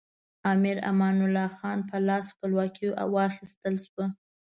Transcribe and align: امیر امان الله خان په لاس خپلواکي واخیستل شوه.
امیر 0.51 0.77
امان 0.91 1.15
الله 1.25 1.49
خان 1.57 1.79
په 1.89 1.97
لاس 2.07 2.25
خپلواکي 2.35 2.85
واخیستل 3.15 3.75
شوه. 3.85 4.05